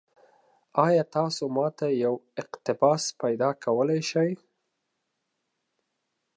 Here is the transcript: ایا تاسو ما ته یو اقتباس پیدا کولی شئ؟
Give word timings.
ایا 0.85 1.03
تاسو 1.15 1.43
ما 1.55 1.67
ته 1.77 1.87
یو 2.03 2.13
اقتباس 2.41 3.03
پیدا 3.21 3.49
کولی 3.63 4.01
شئ؟ 4.09 4.31